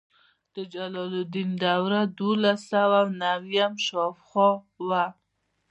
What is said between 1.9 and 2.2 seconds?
د